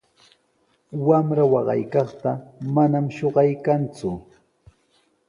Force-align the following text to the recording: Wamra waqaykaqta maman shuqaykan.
Wamra 1.07 1.43
waqaykaqta 1.53 2.31
maman 2.73 3.05
shuqaykan. 3.17 3.81